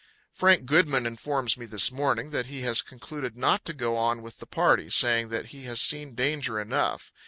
[0.33, 4.39] Frank Goodman informs me this morning that he has concluded not to go on with
[4.39, 7.11] the party, saying that he has seen danger enough.